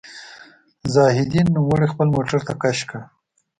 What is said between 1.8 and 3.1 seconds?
خپل موټر ته کش کړ.